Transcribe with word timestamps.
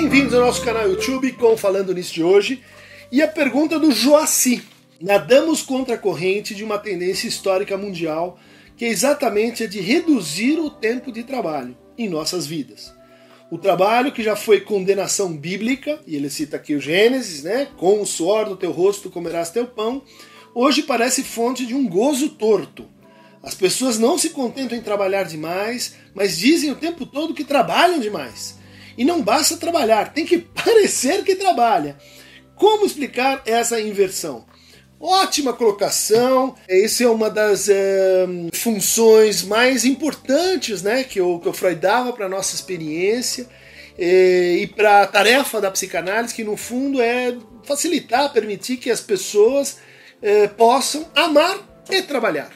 Bem-vindos 0.00 0.32
ao 0.32 0.40
nosso 0.40 0.64
canal 0.64 0.88
YouTube 0.88 1.30
com 1.32 1.58
Falando 1.58 1.92
Nisso 1.92 2.14
de 2.14 2.22
hoje. 2.22 2.62
E 3.12 3.20
a 3.20 3.28
pergunta 3.28 3.78
do 3.78 3.92
Joaci. 3.92 4.62
Nadamos 4.98 5.60
contra 5.60 5.94
a 5.94 5.98
corrente 5.98 6.54
de 6.54 6.64
uma 6.64 6.78
tendência 6.78 7.28
histórica 7.28 7.76
mundial 7.76 8.38
que 8.78 8.86
é 8.86 8.88
exatamente 8.88 9.64
a 9.64 9.66
de 9.66 9.78
reduzir 9.78 10.58
o 10.58 10.70
tempo 10.70 11.12
de 11.12 11.22
trabalho 11.22 11.76
em 11.98 12.08
nossas 12.08 12.46
vidas. 12.46 12.94
O 13.50 13.58
trabalho 13.58 14.10
que 14.10 14.22
já 14.22 14.34
foi 14.34 14.62
condenação 14.62 15.36
bíblica, 15.36 16.00
e 16.06 16.16
ele 16.16 16.30
cita 16.30 16.56
aqui 16.56 16.74
o 16.74 16.80
Gênesis, 16.80 17.42
né? 17.42 17.68
Com 17.76 18.00
o 18.00 18.06
suor 18.06 18.48
do 18.48 18.56
teu 18.56 18.72
rosto 18.72 19.10
comerás 19.10 19.50
teu 19.50 19.66
pão, 19.66 20.02
hoje 20.54 20.82
parece 20.82 21.22
fonte 21.22 21.66
de 21.66 21.74
um 21.74 21.86
gozo 21.86 22.30
torto. 22.30 22.88
As 23.42 23.54
pessoas 23.54 23.98
não 23.98 24.16
se 24.16 24.30
contentam 24.30 24.78
em 24.78 24.82
trabalhar 24.82 25.24
demais, 25.24 25.94
mas 26.14 26.38
dizem 26.38 26.70
o 26.70 26.76
tempo 26.76 27.04
todo 27.04 27.34
que 27.34 27.44
trabalham 27.44 28.00
demais. 28.00 28.58
E 29.00 29.04
não 29.04 29.22
basta 29.22 29.56
trabalhar, 29.56 30.12
tem 30.12 30.26
que 30.26 30.36
parecer 30.36 31.24
que 31.24 31.34
trabalha. 31.34 31.96
Como 32.54 32.84
explicar 32.84 33.40
essa 33.46 33.80
inversão? 33.80 34.44
Ótima 35.00 35.54
colocação. 35.54 36.54
Essa 36.68 37.04
é 37.04 37.08
uma 37.08 37.30
das 37.30 37.70
é, 37.70 38.26
funções 38.52 39.42
mais 39.42 39.86
importantes 39.86 40.82
né, 40.82 41.02
que, 41.02 41.18
o, 41.18 41.38
que 41.38 41.48
o 41.48 41.52
Freud 41.54 41.80
dava 41.80 42.12
para 42.12 42.26
a 42.26 42.28
nossa 42.28 42.54
experiência 42.54 43.48
é, 43.98 44.58
e 44.60 44.66
para 44.66 45.00
a 45.00 45.06
tarefa 45.06 45.62
da 45.62 45.70
psicanálise, 45.70 46.34
que 46.34 46.44
no 46.44 46.58
fundo 46.58 47.00
é 47.00 47.34
facilitar, 47.64 48.30
permitir 48.34 48.76
que 48.76 48.90
as 48.90 49.00
pessoas 49.00 49.78
é, 50.20 50.46
possam 50.46 51.06
amar 51.14 51.56
e 51.90 52.02
trabalhar. 52.02 52.50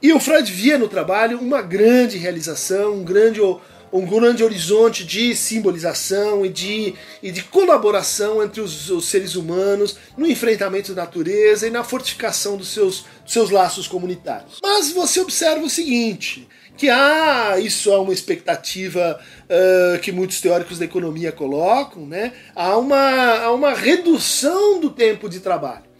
E 0.00 0.12
o 0.12 0.20
Freud 0.20 0.50
via 0.52 0.78
no 0.78 0.86
trabalho 0.86 1.40
uma 1.40 1.60
grande 1.60 2.18
realização, 2.18 2.94
um 2.94 3.04
grande 3.04 3.40
um 3.92 4.06
grande 4.06 4.44
horizonte 4.44 5.04
de 5.04 5.34
simbolização 5.34 6.44
e 6.46 6.48
de, 6.48 6.94
e 7.22 7.30
de 7.30 7.42
colaboração 7.42 8.42
entre 8.42 8.60
os, 8.60 8.90
os, 8.90 9.06
seres 9.06 9.34
humanos 9.34 9.96
no 10.16 10.26
enfrentamento 10.26 10.94
da 10.94 11.02
natureza 11.02 11.66
e 11.66 11.70
na 11.70 11.82
fortificação 11.82 12.56
dos 12.56 12.68
seus, 12.68 13.04
dos 13.24 13.32
seus 13.32 13.50
laços 13.50 13.88
comunitários. 13.88 14.58
Mas 14.62 14.92
você 14.92 15.20
observa 15.20 15.64
o 15.64 15.70
seguinte: 15.70 16.46
que 16.76 16.88
há, 16.88 17.58
isso 17.58 17.90
é 17.90 17.98
uma 17.98 18.12
expectativa 18.12 19.20
uh, 19.44 19.98
que 20.00 20.12
muitos 20.12 20.40
teóricos 20.40 20.78
da 20.78 20.84
economia 20.84 21.32
colocam, 21.32 22.06
né? 22.06 22.32
há, 22.54 22.76
uma, 22.76 23.38
há 23.38 23.52
uma 23.52 23.74
redução 23.74 24.80
do 24.80 24.90
tempo 24.90 25.28
de 25.28 25.40
trabalho. 25.40 25.90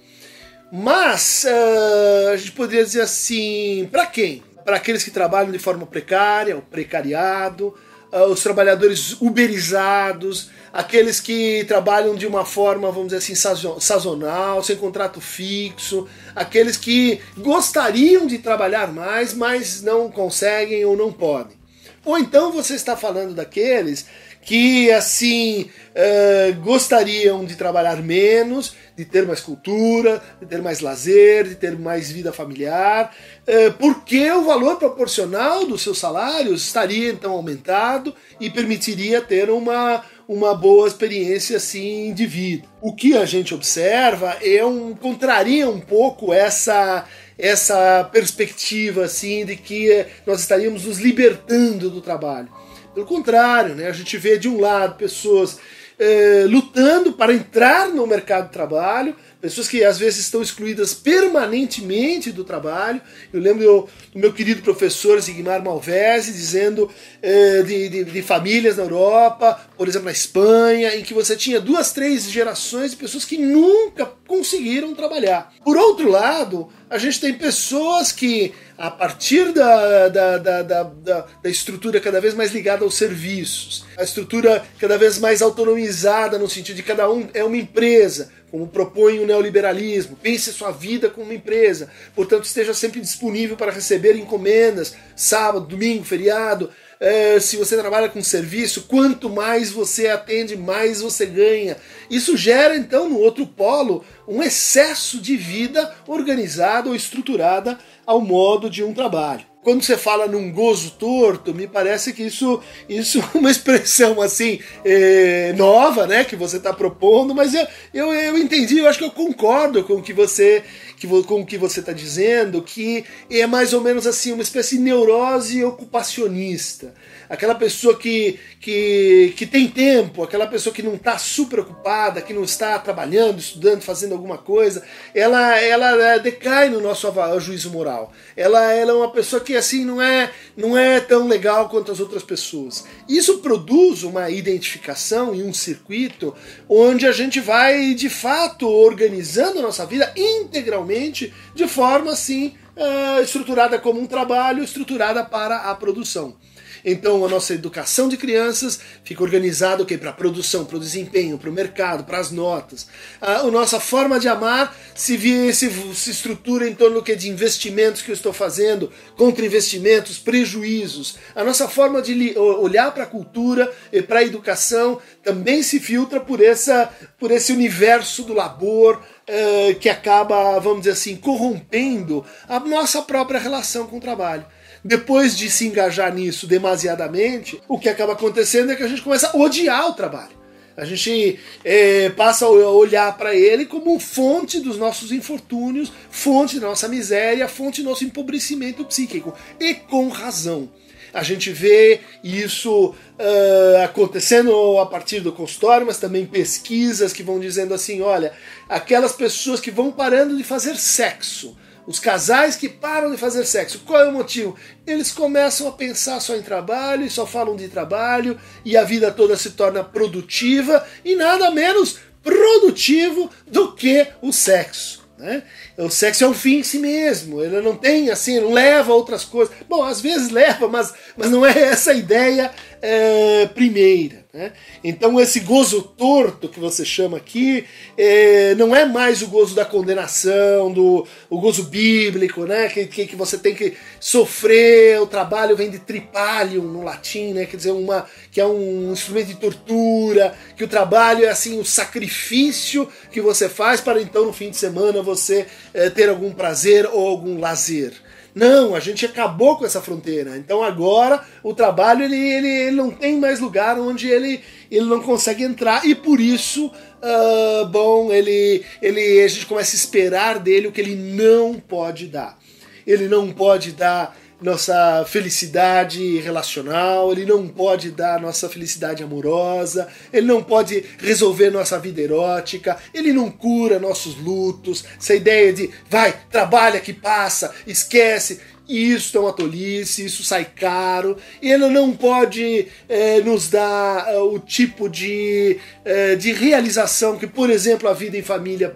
Mas 0.72 1.44
uh, 1.44 2.28
a 2.33 2.36
gente 2.36 2.52
poderia 2.52 2.84
dizer 2.84 3.00
assim: 3.00 3.88
para 3.91 4.06
quem? 4.06 4.42
Para 4.70 4.76
aqueles 4.76 5.02
que 5.02 5.10
trabalham 5.10 5.50
de 5.50 5.58
forma 5.58 5.84
precária, 5.84 6.56
o 6.56 6.62
precariado, 6.62 7.74
uh, 8.12 8.26
os 8.26 8.40
trabalhadores 8.40 9.20
uberizados, 9.20 10.48
aqueles 10.72 11.18
que 11.18 11.64
trabalham 11.64 12.14
de 12.14 12.24
uma 12.24 12.44
forma, 12.44 12.88
vamos 12.88 13.08
dizer 13.08 13.16
assim, 13.16 13.34
sazonal, 13.34 14.62
sem 14.62 14.77
contrato 14.77 15.20
fixo, 15.20 16.06
aqueles 16.36 16.77
que 16.77 17.20
gostariam 17.36 18.28
de 18.28 18.38
trabalhar 18.38 18.92
mais, 18.92 19.34
mas 19.34 19.82
não 19.82 20.08
conseguem 20.08 20.84
ou 20.84 20.96
não 20.96 21.12
podem. 21.12 21.59
Ou 22.04 22.18
então 22.18 22.50
você 22.50 22.74
está 22.74 22.96
falando 22.96 23.34
daqueles 23.34 24.06
que 24.42 24.90
assim 24.90 25.70
uh, 25.90 26.60
gostariam 26.62 27.44
de 27.44 27.56
trabalhar 27.56 28.02
menos, 28.02 28.74
de 28.96 29.04
ter 29.04 29.26
mais 29.26 29.40
cultura, 29.40 30.22
de 30.40 30.46
ter 30.46 30.62
mais 30.62 30.80
lazer, 30.80 31.46
de 31.46 31.54
ter 31.56 31.78
mais 31.78 32.10
vida 32.10 32.32
familiar, 32.32 33.14
uh, 33.46 33.72
porque 33.74 34.30
o 34.32 34.44
valor 34.44 34.76
proporcional 34.76 35.66
dos 35.66 35.82
seus 35.82 35.98
salários 35.98 36.62
estaria 36.62 37.10
então 37.10 37.32
aumentado 37.32 38.14
e 38.40 38.48
permitiria 38.48 39.20
ter 39.20 39.50
uma, 39.50 40.02
uma 40.27 40.55
boa 40.55 40.89
experiência 40.89 41.58
assim 41.58 42.14
de 42.14 42.27
vida. 42.27 42.66
O 42.80 42.94
que 42.94 43.16
a 43.16 43.27
gente 43.27 43.55
observa 43.55 44.39
é 44.42 44.64
um 44.64 44.94
contraria 44.94 45.68
um 45.68 45.80
pouco 45.80 46.33
essa 46.33 47.05
essa 47.40 48.05
perspectiva 48.12 49.05
assim 49.05 49.45
de 49.45 49.56
que 49.56 50.06
nós 50.27 50.40
estaríamos 50.40 50.84
nos 50.84 50.98
libertando 50.98 51.90
do 51.90 52.01
trabalho. 52.01 52.48
Pelo 52.95 53.06
contrário, 53.06 53.74
né, 53.74 53.89
a 53.89 53.92
gente 53.92 54.17
vê 54.18 54.39
de 54.39 54.48
um 54.48 54.61
lado 54.61 54.96
pessoas 54.96 55.58
eh, 56.02 56.46
lutando 56.48 57.12
para 57.12 57.34
entrar 57.34 57.90
no 57.90 58.06
mercado 58.06 58.46
de 58.46 58.52
trabalho, 58.52 59.14
pessoas 59.38 59.68
que 59.68 59.84
às 59.84 59.98
vezes 59.98 60.20
estão 60.20 60.40
excluídas 60.40 60.94
permanentemente 60.94 62.33
do 62.33 62.42
trabalho. 62.42 63.02
Eu 63.30 63.38
lembro 63.38 63.86
do 64.10 64.18
meu 64.18 64.33
querido 64.33 64.62
professor 64.62 65.20
Zigmar 65.20 65.62
Malvese 65.62 66.33
dizendo 66.33 66.90
eh, 67.22 67.62
de, 67.66 67.89
de, 67.90 68.05
de, 68.05 68.22
famílias 68.22 68.78
na 68.78 68.84
Europa, 68.84 69.60
por 69.77 69.89
exemplo 69.89 70.06
na 70.06 70.12
Espanha, 70.12 70.96
em 70.96 71.02
que 71.02 71.12
você 71.12 71.36
tinha 71.36 71.60
duas, 71.60 71.92
três 71.92 72.30
gerações 72.30 72.92
de 72.92 72.96
pessoas 72.96 73.27
que 73.27 73.36
nunca 73.36 74.10
conseguiram 74.27 74.94
trabalhar. 74.94 75.52
Por 75.62 75.77
outro 75.77 76.08
lado, 76.08 76.68
a 76.89 76.96
gente 76.96 77.20
tem 77.20 77.34
pessoas 77.34 78.10
que, 78.10 78.55
a 78.80 78.91
partir 78.91 79.52
da, 79.52 80.08
da, 80.08 80.39
da, 80.39 80.63
da, 80.63 81.27
da 81.42 81.51
estrutura 81.51 82.01
cada 82.01 82.18
vez 82.18 82.33
mais 82.33 82.51
ligada 82.51 82.83
aos 82.83 82.95
serviços, 82.95 83.85
a 83.95 84.02
estrutura 84.02 84.64
cada 84.79 84.96
vez 84.96 85.18
mais 85.18 85.42
autonomizada, 85.42 86.39
no 86.39 86.48
sentido 86.48 86.77
de 86.77 86.83
cada 86.83 87.11
um 87.11 87.29
é 87.35 87.45
uma 87.45 87.58
empresa, 87.58 88.33
como 88.51 88.67
propõe 88.67 89.19
o 89.19 89.27
neoliberalismo. 89.27 90.17
Pense 90.17 90.51
sua 90.51 90.70
vida 90.70 91.11
como 91.11 91.27
uma 91.27 91.35
empresa, 91.35 91.90
portanto, 92.17 92.45
esteja 92.45 92.73
sempre 92.73 93.02
disponível 93.02 93.55
para 93.55 93.70
receber 93.70 94.17
encomendas, 94.17 94.96
sábado, 95.14 95.67
domingo, 95.67 96.02
feriado. 96.02 96.70
É, 97.02 97.40
se 97.40 97.56
você 97.56 97.78
trabalha 97.78 98.11
com 98.11 98.22
serviço, 98.22 98.83
quanto 98.83 99.30
mais 99.30 99.70
você 99.70 100.08
atende, 100.08 100.55
mais 100.55 101.00
você 101.00 101.24
ganha. 101.24 101.78
Isso 102.11 102.36
gera, 102.36 102.77
então, 102.77 103.08
no 103.08 103.18
outro 103.18 103.46
polo, 103.46 104.05
um 104.28 104.42
excesso 104.42 105.18
de 105.18 105.34
vida 105.34 105.94
organizada 106.06 106.90
ou 106.90 106.94
estruturada 106.94 107.78
ao 108.06 108.20
modo 108.20 108.68
de 108.68 108.84
um 108.84 108.92
trabalho 108.92 109.49
quando 109.62 109.82
você 109.82 109.96
fala 109.96 110.26
num 110.26 110.50
gozo 110.50 110.92
torto, 110.92 111.54
me 111.54 111.66
parece 111.66 112.12
que 112.12 112.22
isso, 112.22 112.62
isso 112.88 113.18
é 113.34 113.38
uma 113.38 113.50
expressão 113.50 114.20
assim 114.22 114.60
é, 114.84 115.52
nova, 115.54 116.06
né, 116.06 116.24
que 116.24 116.34
você 116.34 116.56
está 116.56 116.72
propondo, 116.72 117.34
mas 117.34 117.54
eu, 117.54 117.66
eu, 117.92 118.12
eu 118.12 118.38
entendi, 118.38 118.78
eu 118.78 118.88
acho 118.88 118.98
que 118.98 119.04
eu 119.04 119.10
concordo 119.10 119.84
com 119.84 119.94
o 119.94 120.02
que 120.02 120.12
você 120.12 120.64
que, 121.00 121.08
com 121.24 121.40
o 121.40 121.46
que 121.46 121.56
você 121.56 121.80
está 121.80 121.92
dizendo, 121.92 122.60
que 122.60 123.06
é 123.30 123.46
mais 123.46 123.72
ou 123.72 123.80
menos 123.80 124.06
assim 124.06 124.32
uma 124.32 124.42
espécie 124.42 124.76
de 124.76 124.82
neurose 124.82 125.64
ocupacionista. 125.64 126.92
Aquela 127.27 127.54
pessoa 127.54 127.96
que, 127.96 128.38
que, 128.60 129.32
que 129.34 129.46
tem 129.46 129.66
tempo, 129.66 130.22
aquela 130.22 130.46
pessoa 130.46 130.75
que 130.75 130.82
não 130.82 130.94
está 130.94 131.16
super 131.16 131.60
ocupada, 131.60 132.20
que 132.20 132.34
não 132.34 132.44
está 132.44 132.78
trabalhando, 132.78 133.38
estudando, 133.38 133.81
fazendo 133.81 134.12
alguma 134.12 134.37
coisa, 134.37 134.82
ela, 135.14 135.58
ela 135.58 135.90
é, 136.02 136.19
decai 136.19 136.69
no 136.69 136.81
nosso 136.81 137.10
juízo 137.38 137.70
moral. 137.70 138.12
Ela, 138.37 138.72
ela 138.75 138.92
é 138.92 138.94
uma 138.94 139.10
pessoa 139.10 139.40
que 139.40 139.50
assim 139.56 139.84
não 139.84 140.00
é, 140.00 140.31
não 140.56 140.76
é 140.76 141.00
tão 141.00 141.26
legal 141.26 141.69
quanto 141.69 141.90
as 141.90 142.00
outras 142.00 142.22
pessoas. 142.22 142.84
Isso 143.08 143.38
produz 143.38 144.02
uma 144.02 144.31
identificação 144.31 145.34
e 145.34 145.43
um 145.43 145.52
circuito 145.52 146.34
onde 146.69 147.06
a 147.06 147.12
gente 147.12 147.40
vai 147.40 147.94
de 147.94 148.08
fato 148.08 148.69
organizando 148.69 149.58
a 149.58 149.62
nossa 149.62 149.87
vida 149.87 150.12
integralmente 150.16 151.32
de 151.55 151.66
forma 151.66 152.12
assim 152.12 152.55
uh, 152.76 153.22
estruturada 153.22 153.78
como 153.78 154.00
um 154.00 154.06
trabalho, 154.06 154.62
estruturada 154.62 155.25
para 155.25 155.70
a 155.70 155.75
produção. 155.75 156.37
Então 156.85 157.25
a 157.25 157.29
nossa 157.29 157.55
educação 157.55 158.08
de 158.08 158.17
crianças 158.17 158.81
fica 159.05 159.23
organizada 159.23 159.82
okay, 159.82 159.99
para 159.99 160.11
a 160.11 160.12
produção, 160.12 160.64
para 160.64 160.76
o 160.76 160.81
desempenho, 160.81 161.38
para 161.38 161.50
o 161.50 161.52
mercado, 161.52 162.05
para 162.05 162.19
as 162.19 162.31
notas. 162.31 162.87
A, 163.20 163.38
a, 163.38 163.50
nossa 163.50 163.81
forma 163.81 164.19
de 164.19 164.29
amar 164.29 164.76
se, 164.94 165.19
se, 165.52 165.70
se 165.94 166.10
estrutura 166.10 166.69
em 166.69 166.75
torno 166.75 167.02
que, 167.02 167.14
de 167.14 167.28
investimentos 167.28 168.02
que 168.02 168.10
eu 168.10 168.14
estou 168.14 168.32
fazendo, 168.32 168.90
contra 169.16 169.44
investimentos, 169.44 170.19
prejuízos. 170.19 171.16
A 171.34 171.44
nossa 171.44 171.69
forma 171.69 172.00
de 172.00 172.14
li, 172.14 172.38
olhar 172.38 172.93
para 172.93 173.04
a 173.04 173.06
cultura 173.06 173.72
e 173.93 174.02
para 174.02 174.20
a 174.20 174.25
educação 174.25 175.00
também 175.22 175.62
se 175.62 175.78
filtra 175.78 176.20
por, 176.20 176.43
essa, 176.43 176.90
por 177.19 177.31
esse 177.31 177.52
universo 177.52 178.22
do 178.22 178.32
labor, 178.32 179.00
uh, 179.31 179.75
que 179.76 179.88
acaba, 179.88 180.58
vamos 180.58 180.81
dizer 180.81 180.93
assim, 180.93 181.16
corrompendo 181.16 182.25
a 182.49 182.58
nossa 182.60 183.02
própria 183.02 183.40
relação 183.40 183.87
com 183.87 183.99
o 183.99 184.00
trabalho. 184.00 184.44
Depois 184.84 185.36
de 185.36 185.50
se 185.50 185.66
engajar 185.66 186.12
nisso 186.14 186.46
demasiadamente, 186.46 187.60
o 187.68 187.78
que 187.78 187.88
acaba 187.88 188.14
acontecendo 188.14 188.72
é 188.72 188.76
que 188.76 188.82
a 188.82 188.88
gente 188.88 189.02
começa 189.02 189.28
a 189.28 189.36
odiar 189.36 189.88
o 189.88 189.94
trabalho. 189.94 190.40
A 190.76 190.84
gente 190.86 191.38
é, 191.62 192.08
passa 192.10 192.46
a 192.46 192.48
olhar 192.48 193.14
para 193.18 193.34
ele 193.34 193.66
como 193.66 193.98
fonte 193.98 194.60
dos 194.60 194.78
nossos 194.78 195.12
infortúnios, 195.12 195.92
fonte 196.10 196.58
da 196.58 196.68
nossa 196.68 196.88
miséria, 196.88 197.46
fonte 197.48 197.82
do 197.82 197.90
nosso 197.90 198.04
empobrecimento 198.04 198.84
psíquico. 198.84 199.34
E 199.58 199.74
com 199.74 200.08
razão. 200.08 200.70
A 201.12 201.22
gente 201.22 201.50
vê 201.50 202.00
isso 202.22 202.90
uh, 202.90 203.84
acontecendo 203.84 204.78
a 204.78 204.86
partir 204.86 205.20
do 205.20 205.32
consultório, 205.32 205.86
mas 205.86 205.98
também 205.98 206.24
pesquisas 206.24 207.12
que 207.12 207.22
vão 207.22 207.40
dizendo 207.40 207.74
assim: 207.74 208.00
olha, 208.00 208.32
aquelas 208.68 209.12
pessoas 209.12 209.60
que 209.60 209.72
vão 209.72 209.90
parando 209.90 210.36
de 210.36 210.44
fazer 210.44 210.76
sexo, 210.76 211.56
Os 211.90 211.98
casais 211.98 212.54
que 212.54 212.69
param 212.69 213.10
de 213.10 213.16
fazer 213.16 213.44
sexo, 213.44 213.81
qual 213.84 214.02
é 214.02 214.08
o 214.08 214.12
motivo? 214.12 214.54
Eles 214.87 215.10
começam 215.10 215.66
a 215.66 215.72
pensar 215.72 216.20
só 216.20 216.37
em 216.37 216.40
trabalho 216.40 217.04
e 217.04 217.10
só 217.10 217.26
falam 217.26 217.56
de 217.56 217.66
trabalho 217.66 218.38
e 218.64 218.76
a 218.76 218.84
vida 218.84 219.10
toda 219.10 219.37
se 219.37 219.50
torna 219.50 219.82
produtiva 219.82 220.87
e 221.04 221.16
nada 221.16 221.50
menos 221.50 221.98
produtivo 222.22 223.28
do 223.44 223.72
que 223.72 224.06
o 224.22 224.32
sexo. 224.32 225.04
Né? 225.19 225.42
O 225.76 225.90
sexo 225.90 226.22
é 226.22 226.28
um 226.28 226.32
fim 226.32 226.58
em 226.58 226.62
si 226.62 226.78
mesmo, 226.78 227.42
ele 227.42 227.60
não 227.60 227.75
tem 227.75 228.08
assim, 228.08 228.38
leva 228.38 228.94
outras 228.94 229.25
coisas. 229.25 229.52
Bom, 229.69 229.82
às 229.82 230.00
vezes 230.00 230.31
leva, 230.31 230.69
mas, 230.69 230.94
mas 231.16 231.28
não 231.28 231.44
é 231.44 231.58
essa 231.58 231.90
a 231.90 231.94
ideia 231.94 232.52
é, 232.82 233.46
primeira. 233.46 234.24
Né? 234.32 234.52
Então, 234.84 235.20
esse 235.20 235.40
gozo 235.40 235.82
torto 235.82 236.48
que 236.48 236.60
você 236.60 236.84
chama 236.84 237.16
aqui 237.16 237.64
é, 237.98 238.54
não 238.54 238.74
é 238.74 238.84
mais 238.84 239.22
o 239.22 239.26
gozo 239.26 239.56
da 239.56 239.64
condenação, 239.64 240.72
do 240.72 241.06
o 241.28 241.40
gozo 241.40 241.64
bíblico, 241.64 242.44
né? 242.44 242.68
que, 242.68 242.86
que, 242.86 243.06
que 243.06 243.16
você 243.16 243.36
tem 243.36 243.54
que 243.54 243.76
sofrer. 243.98 245.00
O 245.00 245.06
trabalho 245.06 245.56
vem 245.56 245.68
de 245.68 245.80
tripalium 245.80 246.62
no 246.62 246.82
latim, 246.82 247.32
né? 247.32 247.44
quer 247.44 247.56
dizer, 247.56 247.72
uma, 247.72 248.06
que 248.30 248.40
é 248.40 248.46
um 248.46 248.92
instrumento 248.92 249.26
de 249.26 249.36
tortura, 249.36 250.34
que 250.56 250.64
o 250.64 250.68
trabalho 250.68 251.24
é 251.24 251.28
assim 251.28 251.58
o 251.58 251.64
sacrifício 251.64 252.88
que 253.10 253.20
você 253.20 253.48
faz 253.48 253.80
para 253.80 254.00
então 254.00 254.26
no 254.26 254.32
fim 254.32 254.50
de 254.50 254.56
semana 254.56 255.02
você 255.02 255.46
é, 255.74 255.90
ter 255.90 256.08
algum 256.08 256.32
prazer 256.32 256.86
ou 256.86 257.08
algum 257.08 257.40
lazer. 257.40 257.92
Não, 258.34 258.74
a 258.74 258.80
gente 258.80 259.04
acabou 259.04 259.56
com 259.56 259.64
essa 259.64 259.80
fronteira. 259.80 260.36
Então 260.36 260.62
agora 260.62 261.24
o 261.42 261.52
trabalho 261.54 262.04
ele, 262.04 262.16
ele, 262.16 262.48
ele 262.48 262.76
não 262.76 262.90
tem 262.90 263.18
mais 263.18 263.40
lugar 263.40 263.78
onde 263.78 264.08
ele, 264.08 264.40
ele 264.70 264.86
não 264.86 265.02
consegue 265.02 265.42
entrar 265.42 265.84
e 265.84 265.94
por 265.94 266.20
isso, 266.20 266.66
uh, 266.66 267.66
bom, 267.66 268.12
ele, 268.12 268.64
ele 268.80 269.22
a 269.22 269.28
gente 269.28 269.46
começa 269.46 269.74
a 269.74 269.78
esperar 269.78 270.38
dele 270.38 270.68
o 270.68 270.72
que 270.72 270.80
ele 270.80 270.94
não 270.94 271.54
pode 271.54 272.06
dar. 272.06 272.38
Ele 272.86 273.08
não 273.08 273.32
pode 273.32 273.72
dar 273.72 274.16
nossa 274.40 275.04
felicidade 275.06 276.19
relacional, 276.19 277.12
ele 277.12 277.26
não 277.26 277.46
pode 277.46 277.90
dar 277.90 278.20
nossa 278.20 278.48
felicidade 278.48 279.02
amorosa, 279.02 279.88
ele 280.12 280.26
não 280.26 280.42
pode 280.42 280.84
resolver 280.98 281.50
nossa 281.50 281.78
vida 281.78 282.00
erótica, 282.00 282.78
ele 282.94 283.12
não 283.12 283.31
cura 283.31 283.78
nossos 283.78 284.16
lutos. 284.16 284.84
Essa 284.98 285.14
ideia 285.14 285.52
de 285.52 285.70
vai, 285.88 286.14
trabalha 286.31 286.81
que 286.81 286.92
passa, 286.92 287.54
esquece. 287.66 288.40
Isso 288.70 289.19
é 289.19 289.20
uma 289.20 289.32
tolice, 289.32 290.05
isso 290.05 290.22
sai 290.22 290.44
caro, 290.44 291.17
e 291.43 291.50
ele 291.50 291.67
não 291.70 291.90
pode 291.90 292.69
é, 292.88 293.20
nos 293.20 293.50
dar 293.50 294.06
é, 294.06 294.17
o 294.19 294.38
tipo 294.38 294.88
de, 294.88 295.58
é, 295.84 296.14
de 296.14 296.31
realização 296.31 297.19
que, 297.19 297.26
por 297.26 297.50
exemplo, 297.50 297.88
a 297.88 297.93
vida 297.93 298.17
em 298.17 298.22
família 298.22 298.72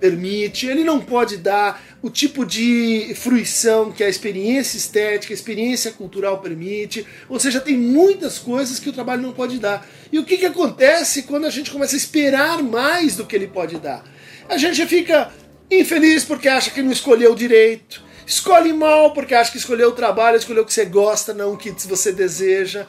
permite, 0.00 0.66
ele 0.66 0.82
não 0.82 1.00
pode 1.00 1.36
dar 1.36 1.80
o 2.02 2.10
tipo 2.10 2.44
de 2.44 3.14
fruição 3.14 3.92
que 3.92 4.02
a 4.02 4.08
experiência 4.08 4.76
estética, 4.76 5.32
a 5.32 5.36
experiência 5.36 5.92
cultural 5.92 6.40
permite, 6.40 7.06
ou 7.28 7.38
seja, 7.38 7.60
tem 7.60 7.76
muitas 7.76 8.40
coisas 8.40 8.80
que 8.80 8.88
o 8.88 8.92
trabalho 8.92 9.22
não 9.22 9.32
pode 9.32 9.60
dar. 9.60 9.88
E 10.10 10.18
o 10.18 10.24
que, 10.24 10.38
que 10.38 10.46
acontece 10.46 11.22
quando 11.22 11.44
a 11.44 11.50
gente 11.50 11.70
começa 11.70 11.94
a 11.94 11.96
esperar 11.96 12.64
mais 12.64 13.14
do 13.14 13.24
que 13.24 13.36
ele 13.36 13.46
pode 13.46 13.78
dar? 13.78 14.02
A 14.48 14.56
gente 14.56 14.84
fica 14.86 15.30
infeliz 15.70 16.24
porque 16.24 16.48
acha 16.48 16.72
que 16.72 16.82
não 16.82 16.90
escolheu 16.90 17.32
direito 17.32 18.05
Escolhe 18.26 18.72
mal 18.72 19.12
porque 19.12 19.36
acha 19.36 19.52
que 19.52 19.58
escolheu 19.58 19.90
o 19.90 19.92
trabalho, 19.92 20.36
escolheu 20.36 20.64
o 20.64 20.66
que 20.66 20.74
você 20.74 20.84
gosta, 20.84 21.32
não 21.32 21.52
o 21.52 21.56
que 21.56 21.70
você 21.86 22.10
deseja. 22.10 22.84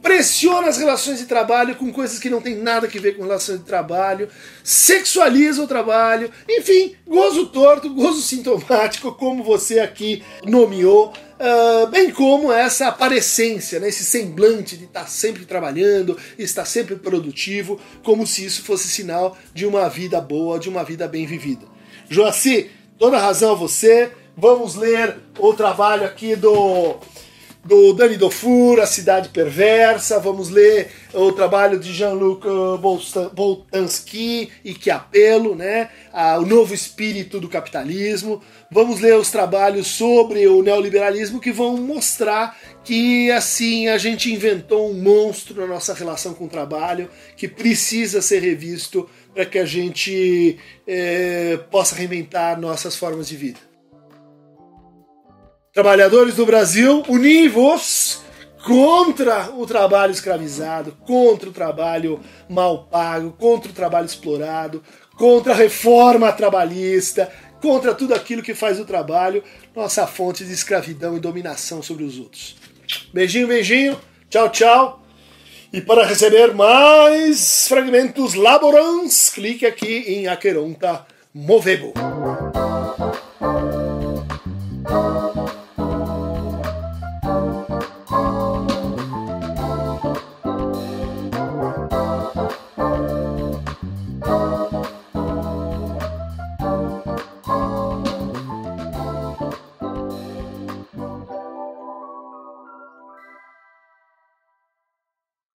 Pressiona 0.00 0.68
as 0.68 0.78
relações 0.78 1.18
de 1.18 1.26
trabalho 1.26 1.74
com 1.74 1.92
coisas 1.92 2.20
que 2.20 2.30
não 2.30 2.40
tem 2.40 2.56
nada 2.56 2.86
a 2.86 2.90
ver 2.90 3.16
com 3.16 3.22
relações 3.24 3.58
de 3.58 3.64
trabalho. 3.64 4.28
Sexualiza 4.62 5.62
o 5.62 5.66
trabalho. 5.66 6.30
Enfim, 6.48 6.94
gozo 7.04 7.46
torto, 7.46 7.92
gozo 7.92 8.22
sintomático, 8.22 9.12
como 9.12 9.42
você 9.42 9.80
aqui 9.80 10.22
nomeou. 10.44 11.12
Uh, 11.38 11.86
bem 11.88 12.10
como 12.10 12.50
essa 12.50 12.88
aparência, 12.88 13.78
né, 13.78 13.88
esse 13.88 14.04
semblante 14.04 14.74
de 14.74 14.84
estar 14.84 15.06
sempre 15.06 15.44
trabalhando, 15.44 16.16
estar 16.38 16.64
sempre 16.64 16.96
produtivo, 16.96 17.78
como 18.02 18.26
se 18.26 18.46
isso 18.46 18.62
fosse 18.62 18.88
sinal 18.88 19.36
de 19.52 19.66
uma 19.66 19.86
vida 19.86 20.18
boa, 20.18 20.58
de 20.58 20.70
uma 20.70 20.82
vida 20.82 21.06
bem 21.06 21.26
vivida. 21.26 21.66
Joaci, 22.08 22.70
toda 22.98 23.18
razão 23.18 23.52
a 23.52 23.54
você. 23.54 24.10
Vamos 24.38 24.74
ler 24.74 25.16
o 25.38 25.54
trabalho 25.54 26.04
aqui 26.04 26.36
do, 26.36 26.96
do 27.64 27.94
Dani 27.94 28.18
Dofur, 28.18 28.78
A 28.80 28.86
Cidade 28.86 29.30
Perversa. 29.30 30.20
Vamos 30.20 30.50
ler 30.50 30.90
o 31.14 31.32
trabalho 31.32 31.78
de 31.78 31.90
Jean-Luc 31.90 32.46
Boltanski 33.32 34.50
e 34.62 34.74
Que 34.74 34.90
Apelo, 34.90 35.54
né? 35.54 35.88
o 36.38 36.42
Novo 36.42 36.74
Espírito 36.74 37.40
do 37.40 37.48
Capitalismo. 37.48 38.42
Vamos 38.70 39.00
ler 39.00 39.16
os 39.16 39.30
trabalhos 39.30 39.86
sobre 39.86 40.46
o 40.46 40.62
neoliberalismo 40.62 41.40
que 41.40 41.50
vão 41.50 41.78
mostrar 41.78 42.58
que 42.84 43.30
assim 43.30 43.88
a 43.88 43.96
gente 43.96 44.30
inventou 44.30 44.90
um 44.90 45.00
monstro 45.00 45.62
na 45.62 45.66
nossa 45.66 45.94
relação 45.94 46.34
com 46.34 46.44
o 46.44 46.50
trabalho 46.50 47.08
que 47.38 47.48
precisa 47.48 48.20
ser 48.20 48.40
revisto 48.40 49.08
para 49.32 49.46
que 49.46 49.58
a 49.58 49.64
gente 49.64 50.58
é, 50.86 51.58
possa 51.70 51.94
reinventar 51.94 52.60
nossas 52.60 52.94
formas 52.96 53.28
de 53.28 53.36
vida. 53.36 53.75
Trabalhadores 55.76 56.34
do 56.34 56.46
Brasil, 56.46 57.04
univos 57.06 58.22
contra 58.64 59.50
o 59.50 59.66
trabalho 59.66 60.10
escravizado, 60.10 60.96
contra 61.06 61.50
o 61.50 61.52
trabalho 61.52 62.18
mal 62.48 62.84
pago, 62.84 63.32
contra 63.32 63.70
o 63.70 63.74
trabalho 63.74 64.06
explorado, 64.06 64.82
contra 65.18 65.52
a 65.52 65.54
reforma 65.54 66.32
trabalhista, 66.32 67.30
contra 67.60 67.94
tudo 67.94 68.14
aquilo 68.14 68.42
que 68.42 68.54
faz 68.54 68.80
o 68.80 68.86
trabalho 68.86 69.44
nossa 69.74 70.06
fonte 70.06 70.46
de 70.46 70.52
escravidão 70.54 71.14
e 71.14 71.20
dominação 71.20 71.82
sobre 71.82 72.04
os 72.04 72.18
outros. 72.18 72.56
Beijinho, 73.12 73.46
beijinho, 73.46 74.00
tchau, 74.30 74.48
tchau. 74.48 75.02
E 75.70 75.82
para 75.82 76.06
receber 76.06 76.54
mais 76.54 77.68
fragmentos 77.68 78.32
laborans, 78.32 79.28
clique 79.28 79.66
aqui 79.66 80.04
em 80.06 80.26
Aqueronta 80.26 81.06
Movebo. 81.34 81.92